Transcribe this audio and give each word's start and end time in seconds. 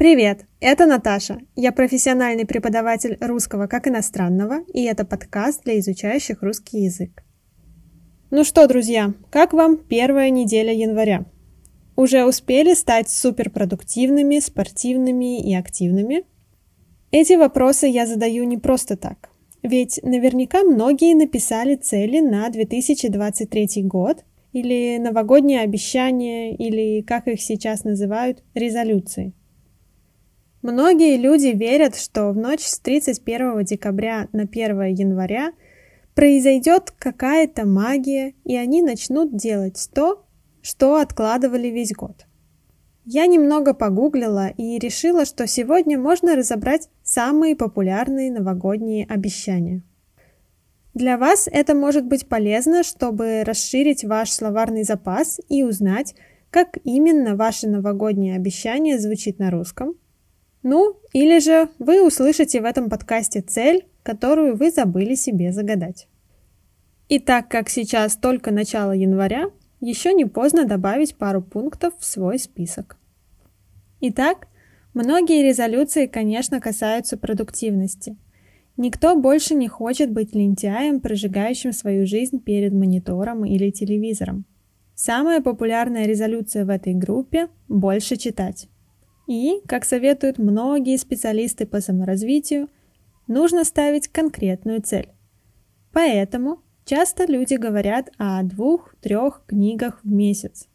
Привет, 0.00 0.46
это 0.60 0.86
Наташа. 0.86 1.40
Я 1.56 1.72
профессиональный 1.72 2.46
преподаватель 2.46 3.18
русского 3.20 3.66
как 3.66 3.86
иностранного, 3.86 4.64
и 4.72 4.84
это 4.84 5.04
подкаст 5.04 5.64
для 5.64 5.78
изучающих 5.78 6.42
русский 6.42 6.84
язык. 6.84 7.22
Ну 8.30 8.42
что, 8.42 8.66
друзья, 8.66 9.12
как 9.30 9.52
вам 9.52 9.76
первая 9.76 10.30
неделя 10.30 10.72
января? 10.72 11.26
Уже 11.96 12.24
успели 12.24 12.72
стать 12.72 13.10
суперпродуктивными, 13.10 14.38
спортивными 14.38 15.38
и 15.38 15.54
активными? 15.54 16.24
Эти 17.10 17.34
вопросы 17.34 17.86
я 17.86 18.06
задаю 18.06 18.44
не 18.44 18.56
просто 18.56 18.96
так. 18.96 19.28
Ведь 19.62 20.00
наверняка 20.02 20.62
многие 20.62 21.14
написали 21.14 21.74
цели 21.74 22.20
на 22.20 22.48
2023 22.48 23.82
год 23.82 24.24
или 24.54 24.96
новогодние 24.96 25.60
обещания, 25.60 26.56
или, 26.56 27.02
как 27.02 27.28
их 27.28 27.42
сейчас 27.42 27.84
называют, 27.84 28.42
резолюции. 28.54 29.34
Многие 30.62 31.16
люди 31.16 31.48
верят, 31.48 31.96
что 31.96 32.30
в 32.32 32.36
ночь 32.36 32.64
с 32.64 32.78
31 32.80 33.64
декабря 33.64 34.28
на 34.32 34.42
1 34.42 34.82
января 34.94 35.52
произойдет 36.14 36.90
какая-то 36.98 37.66
магия, 37.66 38.34
и 38.44 38.56
они 38.56 38.82
начнут 38.82 39.34
делать 39.34 39.88
то, 39.94 40.26
что 40.60 40.96
откладывали 40.96 41.68
весь 41.68 41.92
год. 41.92 42.26
Я 43.06 43.26
немного 43.26 43.72
погуглила 43.72 44.48
и 44.48 44.78
решила, 44.78 45.24
что 45.24 45.46
сегодня 45.46 45.98
можно 45.98 46.36
разобрать 46.36 46.90
самые 47.02 47.56
популярные 47.56 48.30
новогодние 48.30 49.06
обещания. 49.06 49.82
Для 50.92 51.16
вас 51.16 51.48
это 51.50 51.74
может 51.74 52.04
быть 52.04 52.28
полезно, 52.28 52.82
чтобы 52.82 53.44
расширить 53.44 54.04
ваш 54.04 54.30
словарный 54.30 54.82
запас 54.82 55.40
и 55.48 55.62
узнать, 55.62 56.14
как 56.50 56.76
именно 56.84 57.36
ваше 57.36 57.68
новогоднее 57.68 58.36
обещание 58.36 58.98
звучит 58.98 59.38
на 59.38 59.50
русском. 59.50 59.94
Ну, 60.62 60.96
или 61.12 61.38
же 61.38 61.68
вы 61.78 62.06
услышите 62.06 62.60
в 62.60 62.64
этом 62.64 62.90
подкасте 62.90 63.40
цель, 63.40 63.86
которую 64.02 64.56
вы 64.56 64.70
забыли 64.70 65.14
себе 65.14 65.52
загадать. 65.52 66.06
И 67.08 67.18
так 67.18 67.48
как 67.48 67.68
сейчас 67.68 68.16
только 68.16 68.50
начало 68.50 68.92
января, 68.92 69.50
еще 69.80 70.12
не 70.12 70.26
поздно 70.26 70.66
добавить 70.66 71.16
пару 71.16 71.42
пунктов 71.42 71.94
в 71.98 72.04
свой 72.04 72.38
список. 72.38 72.98
Итак, 74.00 74.48
многие 74.94 75.42
резолюции, 75.42 76.06
конечно, 76.06 76.60
касаются 76.60 77.16
продуктивности. 77.16 78.16
Никто 78.76 79.16
больше 79.16 79.54
не 79.54 79.68
хочет 79.68 80.10
быть 80.10 80.34
лентяем, 80.34 81.00
прожигающим 81.00 81.72
свою 81.72 82.06
жизнь 82.06 82.40
перед 82.40 82.72
монитором 82.72 83.44
или 83.44 83.70
телевизором. 83.70 84.44
Самая 84.94 85.40
популярная 85.40 86.06
резолюция 86.06 86.64
в 86.66 86.68
этой 86.68 86.94
группе– 86.94 87.48
больше 87.68 88.16
читать. 88.16 88.68
И, 89.30 89.60
как 89.68 89.84
советуют 89.84 90.38
многие 90.38 90.96
специалисты 90.96 91.64
по 91.64 91.80
саморазвитию, 91.80 92.68
нужно 93.28 93.62
ставить 93.62 94.08
конкретную 94.08 94.82
цель. 94.82 95.10
Поэтому 95.92 96.64
часто 96.84 97.26
люди 97.26 97.54
говорят 97.54 98.10
о 98.18 98.42
двух-трех 98.42 99.44
книгах 99.46 100.00
в 100.02 100.10
месяц. 100.10 100.66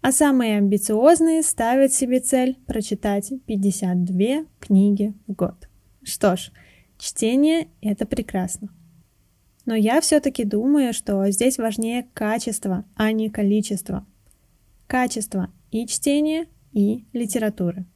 А 0.00 0.10
самые 0.10 0.56
амбициозные 0.56 1.44
ставят 1.44 1.92
себе 1.92 2.18
цель 2.18 2.58
прочитать 2.66 3.32
52 3.46 4.46
книги 4.58 5.14
в 5.28 5.34
год. 5.34 5.68
Что 6.02 6.34
ж, 6.34 6.50
чтение– 6.98 7.68
это 7.80 8.06
прекрасно. 8.06 8.70
Но 9.66 9.76
я 9.76 10.00
все-таки 10.00 10.42
думаю, 10.42 10.92
что 10.92 11.30
здесь 11.30 11.58
важнее 11.58 12.08
качество, 12.12 12.84
а 12.96 13.12
не 13.12 13.30
количество. 13.30 14.04
Качество 14.88 15.52
и 15.70 15.86
чтения, 15.86 16.48
и 16.74 17.06
литературы. 17.12 17.86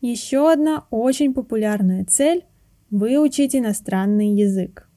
Еще 0.00 0.52
одна 0.52 0.86
очень 0.90 1.34
популярная 1.34 2.04
цель– 2.04 2.44
выучить 2.90 3.56
иностранный 3.56 4.34
язык. 4.34 4.88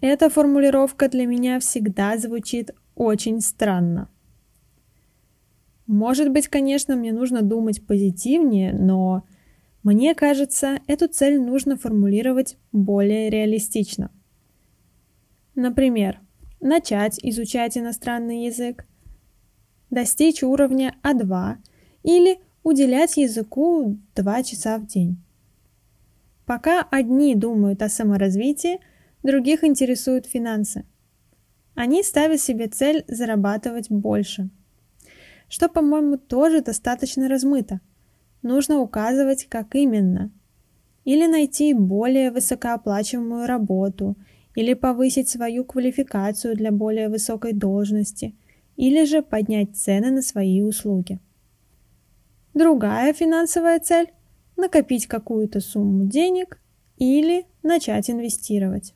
Эта 0.00 0.28
формулировка 0.28 1.08
для 1.08 1.26
меня 1.26 1.58
всегда 1.60 2.18
звучит 2.18 2.72
очень 2.94 3.40
странно. 3.40 4.10
Может 5.86 6.30
быть, 6.30 6.48
конечно, 6.48 6.94
мне 6.96 7.12
нужно 7.12 7.40
думать 7.40 7.86
позитивнее, 7.86 8.74
но 8.74 9.24
мне 9.82 10.14
кажется, 10.14 10.80
эту 10.86 11.08
цель 11.08 11.40
нужно 11.40 11.76
формулировать 11.76 12.58
более 12.72 13.30
реалистично. 13.30 14.10
Например, 15.54 16.20
начать 16.60 17.18
изучать 17.22 17.78
иностранный 17.78 18.44
язык, 18.44 18.86
достичь 19.88 20.42
уровня 20.42 20.94
А2 21.02 21.56
или 22.02 22.38
уделять 22.62 23.16
языку 23.16 23.98
2 24.14 24.42
часа 24.42 24.78
в 24.78 24.86
день. 24.86 25.18
Пока 26.46 26.82
одни 26.82 27.34
думают 27.34 27.82
о 27.82 27.88
саморазвитии, 27.88 28.80
других 29.22 29.64
интересуют 29.64 30.26
финансы. 30.26 30.84
Они 31.74 32.02
ставят 32.02 32.40
себе 32.40 32.68
цель 32.68 33.04
зарабатывать 33.06 33.90
больше, 33.90 34.48
что, 35.48 35.68
по-моему, 35.68 36.16
тоже 36.16 36.62
достаточно 36.62 37.28
размыто. 37.28 37.80
Нужно 38.42 38.80
указывать, 38.80 39.46
как 39.48 39.74
именно. 39.74 40.30
Или 41.04 41.26
найти 41.26 41.74
более 41.74 42.30
высокооплачиваемую 42.30 43.46
работу, 43.46 44.16
или 44.54 44.74
повысить 44.74 45.28
свою 45.28 45.64
квалификацию 45.64 46.56
для 46.56 46.72
более 46.72 47.08
высокой 47.08 47.52
должности, 47.52 48.34
или 48.76 49.04
же 49.04 49.22
поднять 49.22 49.76
цены 49.76 50.10
на 50.10 50.22
свои 50.22 50.62
услуги. 50.62 51.20
Другая 52.58 53.12
финансовая 53.12 53.78
цель– 53.78 54.08
накопить 54.56 55.06
какую-то 55.06 55.60
сумму 55.60 56.06
денег 56.06 56.60
или 56.96 57.46
начать 57.62 58.10
инвестировать. 58.10 58.94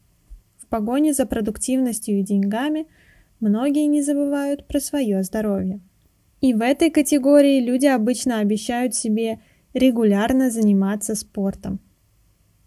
В 0.59 0.67
погоне 0.67 1.13
за 1.13 1.27
продуктивностью 1.27 2.19
и 2.19 2.25
деньгами 2.25 2.89
многие 3.39 3.87
не 3.87 4.03
забывают 4.03 4.67
про 4.67 4.81
свое 4.81 5.23
здоровье. 5.23 5.81
И 6.41 6.55
в 6.55 6.61
этой 6.61 6.91
категории 6.91 7.61
люди 7.61 7.87
обычно 7.87 8.41
обещают 8.41 8.97
себе 8.97 9.39
регулярно 9.75 10.51
заниматься 10.51 11.15
спортом. 11.15 11.79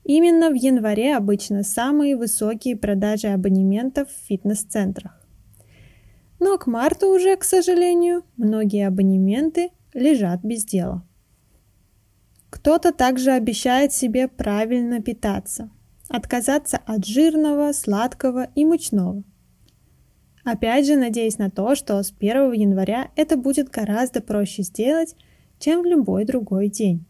Именно 0.05 0.49
в 0.49 0.53
январе 0.53 1.17
обычно 1.17 1.63
самые 1.63 2.15
высокие 2.15 2.77
продажи 2.77 3.27
абонементов 3.27 4.07
в 4.07 4.27
фитнес-центрах. 4.29 5.27
Но 6.39 6.57
к 6.57 6.67
марту 6.67 7.09
уже, 7.09 7.35
к 7.35 7.43
сожалению, 7.43 8.23
многие 8.37 8.87
абонементы 8.87 9.71
лежат 9.95 10.43
без 10.43 10.63
дела. 10.65 11.03
Кто-то 12.51 12.93
также 12.93 13.31
обещает 13.31 13.91
себе 13.91 14.27
правильно 14.27 15.01
питаться, 15.01 15.71
отказаться 16.09 16.77
от 16.77 17.05
жирного, 17.05 17.71
сладкого 17.73 18.49
и 18.55 18.65
мучного. 18.65 19.23
Опять 20.43 20.85
же, 20.85 20.95
надеясь 20.95 21.39
на 21.39 21.49
то, 21.49 21.73
что 21.73 22.01
с 22.01 22.11
1 22.11 22.51
января 22.51 23.09
это 23.15 23.35
будет 23.35 23.69
гораздо 23.69 24.21
проще 24.21 24.61
сделать, 24.61 25.15
чем 25.57 25.81
в 25.81 25.85
любой 25.85 26.25
другой 26.25 26.69
день. 26.69 27.05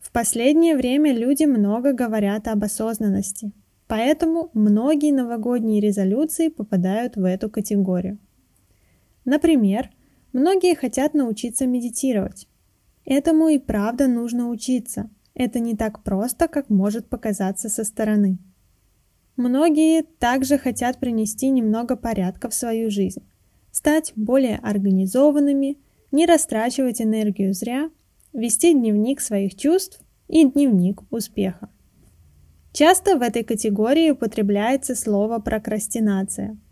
В 0.00 0.10
последнее 0.10 0.76
время 0.76 1.12
люди 1.14 1.44
много 1.44 1.92
говорят 1.92 2.48
об 2.48 2.64
осознанности, 2.64 3.52
поэтому 3.86 4.50
многие 4.54 5.12
новогодние 5.12 5.80
резолюции 5.80 6.48
попадают 6.48 7.16
в 7.16 7.24
эту 7.24 7.50
категорию. 7.50 8.18
Например, 9.24 9.90
Многие 10.32 10.74
хотят 10.74 11.12
научиться 11.12 11.66
медитировать. 11.66 12.48
Этому 13.04 13.48
и 13.48 13.58
правда 13.58 14.06
нужно 14.06 14.48
учиться. 14.48 15.10
Это 15.34 15.60
не 15.60 15.76
так 15.76 16.02
просто, 16.02 16.48
как 16.48 16.70
может 16.70 17.08
показаться 17.08 17.68
со 17.68 17.84
стороны. 17.84 18.38
Многие 19.36 20.02
также 20.02 20.58
хотят 20.58 20.98
принести 20.98 21.50
немного 21.50 21.96
порядка 21.96 22.48
в 22.48 22.54
свою 22.54 22.90
жизнь, 22.90 23.22
стать 23.70 24.12
более 24.14 24.58
организованными, 24.58 25.78
не 26.12 26.26
растрачивать 26.26 27.00
энергию 27.00 27.54
зря, 27.54 27.90
вести 28.32 28.72
дневник 28.72 29.20
своих 29.20 29.56
чувств 29.56 30.00
и 30.28 30.44
дневник 30.44 31.02
успеха. 31.10 31.70
Часто 32.72 33.18
в 33.18 33.22
этой 33.22 33.42
категории 33.42 34.10
употребляется 34.10 34.94
слово 34.94 35.38
прокрастинация– 35.38 36.58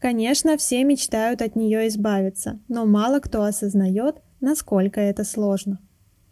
Конечно, 0.00 0.56
все 0.56 0.84
мечтают 0.84 1.42
от 1.42 1.56
нее 1.56 1.88
избавиться, 1.88 2.60
но 2.68 2.86
мало 2.86 3.18
кто 3.18 3.42
осознает, 3.42 4.16
насколько 4.40 5.00
это 5.00 5.24
сложно. 5.24 5.80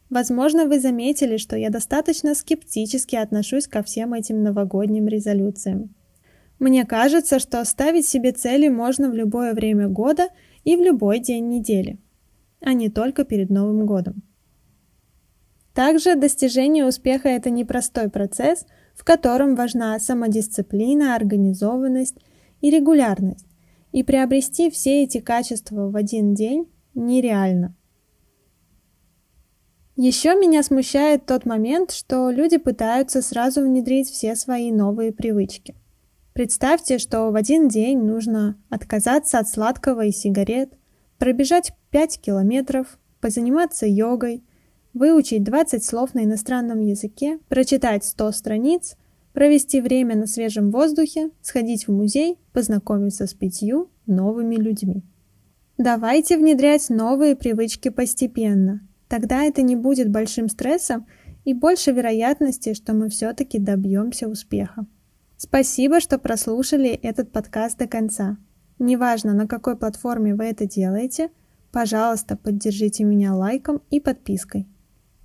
Возможно, 0.09 0.67
вы 0.67 0.79
заметили, 0.79 1.37
что 1.37 1.57
я 1.57 1.69
достаточно 1.69 2.37
скептически 2.37 3.17
отношусь 3.17 3.67
ко 3.67 3.83
всем 3.83 4.15
этим 4.15 4.43
новогодним 4.45 5.09
резолюциям. 5.09 5.95
Мне 6.61 6.87
кажется, 6.87 7.41
что 7.41 7.65
ставить 7.65 8.07
себе 8.07 8.31
цели 8.33 8.69
можно 8.69 9.11
в 9.11 9.15
любое 9.15 9.53
время 9.53 9.89
года 9.89 10.29
и 10.65 10.77
в 10.77 10.81
любой 10.81 11.19
день 11.19 11.49
недели, 11.49 11.99
а 12.61 12.73
не 12.73 12.89
только 12.89 13.25
перед 13.25 13.51
Новым 13.51 13.85
годом. 13.85 14.23
Также 15.75 16.15
достижение 16.15 16.87
успеха– 16.87 17.29
это 17.31 17.51
непростой 17.51 18.09
процесс, 18.09 18.65
в 18.95 19.05
котором 19.05 19.57
важна 19.57 19.99
самодисциплина, 19.99 21.15
организованность 21.15 22.17
и 22.63 22.71
регулярность, 22.71 23.46
и 23.97 24.03
приобрести 24.03 24.71
все 24.71 25.05
эти 25.05 25.21
качества 25.21 25.89
в 25.89 25.97
один 25.97 26.35
день 26.35 26.71
нереально. 26.95 27.75
Еще 29.97 30.35
меня 30.35 30.63
смущает 30.63 31.25
тот 31.25 31.47
момент, 31.47 31.93
что 31.93 32.29
люди 32.29 32.59
пытаются 32.59 33.23
сразу 33.23 33.63
внедрить 33.63 34.11
все 34.11 34.37
свои 34.37 34.71
новые 34.71 35.13
привычки. 35.13 35.75
Представьте, 36.35 36.99
что 36.99 37.31
в 37.31 37.37
один 37.37 37.69
день 37.69 38.01
нужно 38.03 38.59
отказаться 38.69 39.39
от 39.39 39.49
сладкого 39.49 40.05
и 40.05 40.13
сигарет, 40.13 40.75
пробежать 41.17 41.73
5 41.89 42.21
километров, 42.21 42.99
позаниматься 43.23 43.87
йогой, 43.87 44.45
выучить 44.93 45.43
20 45.43 45.83
слов 45.83 46.13
на 46.13 46.25
иностранном 46.25 46.81
языке, 46.81 47.39
прочитать 47.49 48.05
100 48.05 48.33
страниц, 48.33 48.97
провести 49.37 49.81
время 49.81 50.17
на 50.17 50.27
свежем 50.27 50.73
воздухе, 50.73 51.31
сходить 51.43 51.87
в 51.87 51.93
музей, 51.93 52.41
познакомиться 52.53 53.29
с 53.29 53.35
пятью 53.35 53.89
новыми 54.07 54.57
людьми. 54.57 55.05
Давайте 55.79 56.37
внедрять 56.37 56.91
новые 56.91 57.37
привычки 57.37 57.91
постепенно– 57.91 58.81
Тогда 59.09 59.45
это 59.45 59.63
не 59.63 59.77
будет 59.77 60.11
большим 60.11 60.49
стрессом 60.49 61.07
и 61.45 61.55
больше 61.55 61.93
вероятности, 61.93 62.75
что 62.75 62.93
мы 62.93 63.09
все-таки 63.09 63.59
добьемся 63.59 64.29
успеха. 64.29 64.87
Спасибо, 65.37 66.01
что 66.01 66.19
прослушали 66.19 66.89
этот 66.89 67.31
подкаст 67.31 67.79
до 67.79 67.87
конца. 67.87 68.37
Неважно, 68.79 69.33
на 69.33 69.47
какой 69.47 69.77
платформе 69.77 70.35
вы 70.35 70.47
это 70.47 70.67
делаете, 70.67 71.31
пожалуйста, 71.71 72.37
поддержите 72.37 73.05
меня 73.05 73.35
лайком 73.35 73.81
и 73.91 74.01
подпиской. 74.01 74.67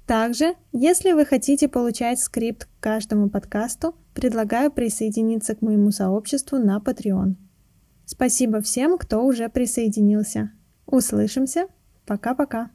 Также, 0.06 0.56
если 0.74 1.14
вы 1.14 1.26
хотите 1.26 1.68
получать 1.68 2.20
скрипт 2.20 2.66
к 2.66 2.84
каждому 2.84 3.30
подкасту, 3.30 3.96
предлагаю 4.14 4.72
присоединиться 4.72 5.56
к 5.56 5.62
моему 5.62 5.92
сообществу 5.92 6.58
на 6.58 6.78
Patreon. 6.80 7.36
Спасибо 8.06 8.62
всем, 8.62 8.98
кто 8.98 9.26
уже 9.26 9.50
присоединился. 9.50 10.52
Услышимся. 10.86 11.68
Пока-пока. 12.06 12.72